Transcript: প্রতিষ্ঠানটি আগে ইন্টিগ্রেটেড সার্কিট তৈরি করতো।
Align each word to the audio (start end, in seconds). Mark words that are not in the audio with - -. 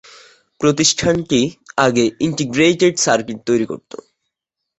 প্রতিষ্ঠানটি 0.61 1.41
আগে 1.77 2.05
ইন্টিগ্রেটেড 2.19 2.93
সার্কিট 2.97 3.37
তৈরি 3.45 3.65
করতো। 3.65 3.97